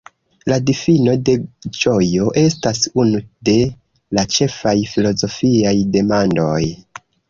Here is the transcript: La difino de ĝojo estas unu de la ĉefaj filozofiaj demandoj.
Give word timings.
La 0.51 0.55
difino 0.69 1.13
de 1.29 1.35
ĝojo 1.81 2.33
estas 2.45 2.83
unu 3.05 3.23
de 3.53 3.57
la 4.19 4.27
ĉefaj 4.39 4.77
filozofiaj 4.97 5.79
demandoj. 5.99 6.63